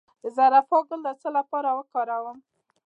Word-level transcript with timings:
د 0.23 0.25
زوفا 0.35 0.77
ګل 0.87 0.99
د 1.05 1.09
څه 1.21 1.29
لپاره 1.37 1.69
وکاروم؟ 1.77 2.37